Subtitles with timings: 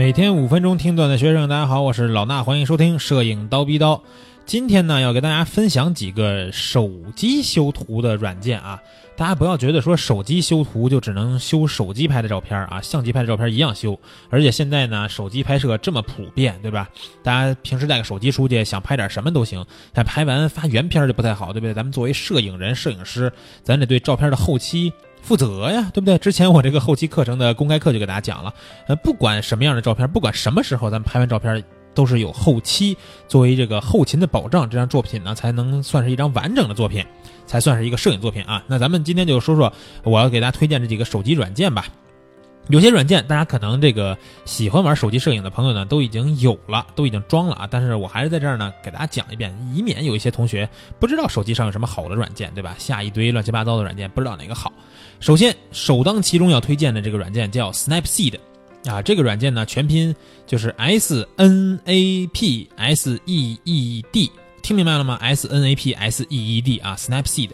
[0.00, 4.02] 每天五分钟听段的学生，大家好，我是老衲，欢迎收听摄影刀逼刀。
[4.46, 8.80] 今天呢，要给大家分享几个手机修图的软件啊。
[9.14, 14.00] 大家不要觉得说手机修图就只能修手机拍的照片啊，相机拍的照片一样修。
[14.30, 16.88] 而且现在呢，手机拍摄这么普遍，对吧？
[17.22, 19.62] 大家平时带个手机出去，想拍点什么都行。
[19.92, 21.74] 但拍完发原片就不太好，对不对？
[21.74, 23.30] 咱们作为摄影人、摄影师，
[23.62, 24.90] 咱得对照片的后期。
[25.22, 26.18] 负责呀，对不对？
[26.18, 28.52] 之前我这个后期课程的公开课就给大家讲了，
[28.88, 31.62] 呃，不管什么样的照片，不管什么时候咱们拍完照片，
[31.94, 32.96] 都是有后期
[33.28, 37.04] 作为这个后勤的保障，这张作品呢才能算是一张完整的作品，
[37.46, 38.62] 才算是一个摄影作品啊。
[38.66, 41.86] 那咱们今天就说说我要给大家推荐这几个手机软件吧。
[42.70, 47.68] 有些软件大家可能这个喜欢玩手机摄影的朋友呢都已经有了，都已经装了啊。
[47.68, 52.74] 但是我还是在这儿呢给大家讲一遍，以免有一些同学不知道手机上有什么好的软件，对吧？
[52.78, 54.72] 下一堆乱七八糟的软件，不知道哪个好。
[55.18, 58.38] 首先，首当其冲要推荐的这个软件叫 Snapseed，
[58.86, 60.14] 啊，这个软件呢全拼
[60.46, 64.30] 就是 S N A P S E E D，
[64.62, 67.50] 听明白了吗？S N A P S E E D 啊，Snapseed，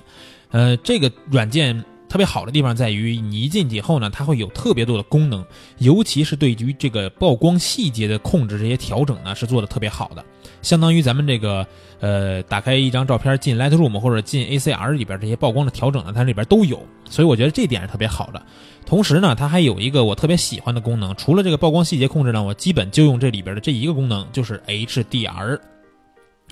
[0.50, 1.82] 呃，这个软件。
[2.08, 5.44] 特别好的地方在于，你一进去以后呢，它会有特别多的功能，
[5.78, 10.24] 尤其是对于这个曝光细节的控制，这些调整呢是做的特别好的。
[10.62, 11.66] 相当于咱们这个
[12.00, 16.80] 呃，打开一张照片进 Lightroom 或者进 ACR 里边这些曝光的调整呢，它里边都有。
[17.08, 18.42] 所以我觉得这点是特别好的。
[18.84, 25.58] 同时呢，它还有一个我特别喜欢的功能，除了这个曝光细节控制呢，我基本就用这里边的这一个功能，就是 HDR。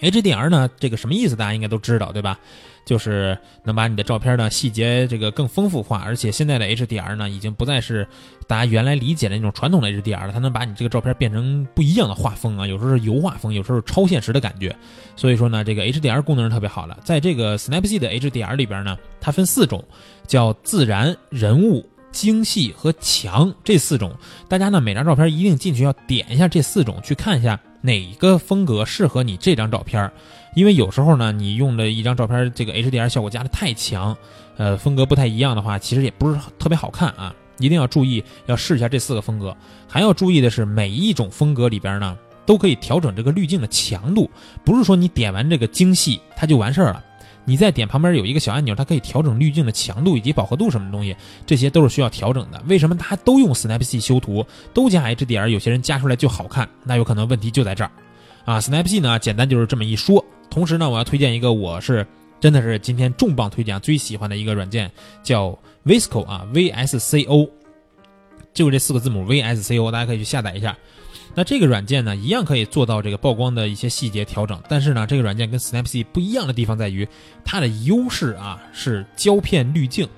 [0.01, 1.37] HDR 呢，这个什么意思？
[1.37, 2.39] 大家应该都知道，对吧？
[2.85, 8.07] 就是能把你的照片呢细节这个更丰富化，而且现在的 HDR 呢已经不再是
[8.47, 14.77] 大家原来理解的那种传统的 HDR 了，它能把你这个照片变成不一样的画风啊，有时候是油画风，有时候是超现实的感觉。
[15.17, 16.95] 所以说呢，这个 HDR 功能是特别好的。
[17.03, 19.83] 在这个 Snapseed 的 HDR 里边呢，它分四种，
[20.27, 24.15] 叫自然、人物、精细和强这四种。
[24.47, 30.11] 大家呢每张照片一定进去要点一下这四种，去看一下哪个风格适合你这张照片。
[30.55, 34.17] 因为有时候呢，你用的一张照片，这个 HDR 效果加的太强，
[34.57, 37.35] 呃，风格不太一样的话，其实也不是特别好看啊。
[37.59, 39.55] 一定要注意，要试一下这四个风格。
[39.87, 44.31] 还要注意的是，每一种风格里边呢，都可以调整这个滤镜的强度，
[44.65, 47.04] 不是说你点完这个精细它就完事儿了。
[47.45, 52.63] 你再点旁边有一个小按钮，它可以调整滤镜的强度以及饱和度什么东西，这些都是需要调整的。
[52.67, 56.69] 为什么大家都用 Snapseed 修图，都加 HDR，有些人加出来就好看？
[56.85, 57.91] 那有可能问题就在这儿
[58.45, 58.61] 啊。
[58.61, 60.25] Snapseed 呢，简单就是这么一说。
[60.51, 62.07] 同时呢，我要推荐一个，我是
[62.41, 64.91] 真的是今天重磅推荐最喜欢的一个软件，
[65.23, 67.49] 叫 Visco 啊，V S C O，
[68.53, 70.77] 就这四个字母 V S C O，大家可以去下载一下。
[71.33, 77.09] 那这个软件呢，一样可以做到这个曝光的一些细节调整，但是呢，这个软件跟 Snapseed 不一样的地方在于，
[77.45, 80.09] 它的优势啊是胶片滤镜，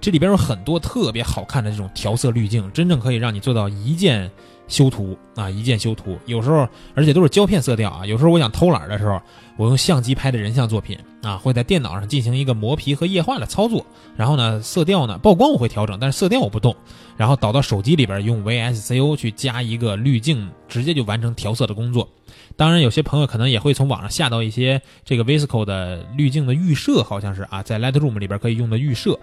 [0.00, 4.30] 这里边有很多特别好看的这种调色滤镜，真正可以让你做到一键。
[4.66, 8.06] 修图啊，一键修图，有时候而且都是胶片色调啊。
[8.06, 9.20] 有时候我想偷懒的时候，
[9.58, 13.84] 我用相机拍的人像作品啊，会在电脑上进行一个磨皮和液化的操作。
[14.16, 16.74] 然后呢，色调呢，曝光我会调整，但是色调我不动。
[17.16, 22.08] 然后导到手机里边，用 VSCO 去加一个滤镜，直接就完成调色的工作。
[22.56, 29.18] 当然，有些朋友可能也会从网上下到一些这个 VSCO 的滤镜的预设，好像是啊，在 Lightroom 里边可以用的预设，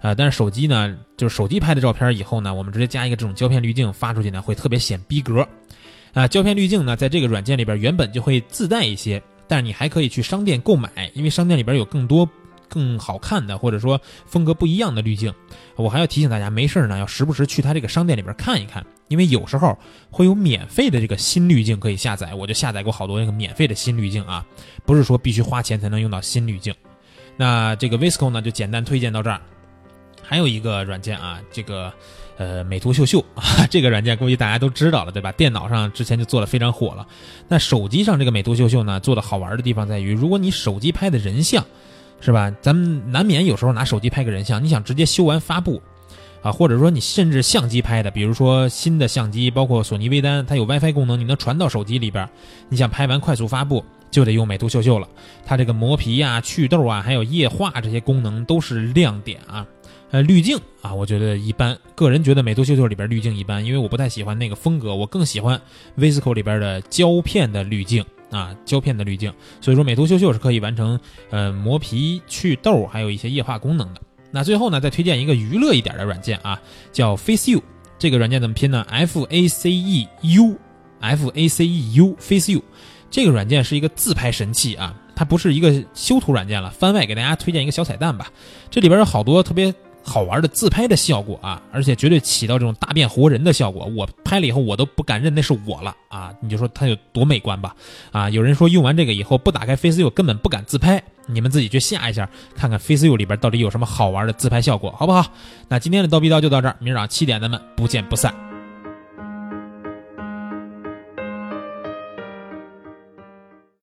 [0.00, 5.46] 啊，但是手机呢，就是手机拍的照片以后呢，我们直接加一个这种胶片滤镜发出去呢，会特别显逼格，
[6.12, 12.28] 啊，胶片滤镜呢，在这个软件里边原本就会自带一些，但是你还可以去商店购买，因为商店里边有更多。
[12.74, 15.32] 更好看的，或者说风格不一样的滤镜，
[15.76, 19.78] 我还要提醒大家，没事呢，要时不时去他这个商店里边看一看，因为有时候
[20.10, 24.44] 会有免费的这个新滤镜可以下载，我就下载过好多那个免费的新滤镜啊，
[24.84, 26.74] 不是说必须花钱才能用到新滤镜。
[27.36, 29.40] 那这个 Visco 呢，就简单推荐到这儿。
[30.20, 31.92] 还有一个软件啊，这个
[32.38, 35.30] 呃美图秀秀啊， 这个软件估计大家都知道了，对吧？
[35.32, 37.06] 电脑上之前就做的非常火了。
[37.46, 41.64] 那手机上这个美图秀秀呢，做的好玩的地方在于，如果你手机拍的人像。
[42.24, 42.50] 是吧？
[42.62, 45.82] 咱们难免有时候拿手机拍个人像，你想直接修完发布，
[46.40, 52.26] 啊，或者说你甚至相机拍的，比如说新的相机，包括索尼微单，它有 WiFi 功能，你能传到手机里边，
[52.70, 55.06] 你想拍完快速发布，就得用美图秀秀了。
[55.44, 59.66] 它这个磨皮呀、祛痘啊，还有液化这些功能都是亮点啊。
[60.10, 65.60] 呃，滤镜啊，我觉得一般，个人觉得美图秀秀里边滤镜一般，因为我不太喜欢那个风格，我更喜欢
[65.98, 68.02] Visco 里边的胶片的滤镜。
[68.34, 70.98] 啊，胶片的滤镜，所以说美图秀秀是可以完成
[71.30, 74.00] 呃磨皮、祛痘，还有一些液化功能的。
[74.32, 76.60] 那最后呢，再推荐一个娱乐一点的软件啊，
[76.90, 77.62] 叫 FaceU。
[77.96, 82.60] 这个软件怎么拼呢？F A C E U，F A C E U，FaceU。
[83.08, 86.68] 这个软件是一个自拍神器啊，它不是一个修图软件了。
[86.70, 88.26] 番外给大家推荐一个小彩蛋吧，
[88.68, 89.72] 这里边有好多特别
[90.04, 93.86] 好玩的自拍的效果啊，而且绝对起到这种大变活人的效果。
[93.96, 96.32] 我拍了以后，我都不敢认那是我了啊！
[96.40, 97.74] 你就说它有多美观吧？
[98.12, 105.32] 啊，有人说用完这个以后不打开 FaceU 根本不敢自拍，你们自己去下一下，看看 FaceU 里边到底有什么好玩的自拍效果，好不好？
[105.68, 108.53] 那今天的叨逼叨就到这儿，明儿早上七点咱们不见不散。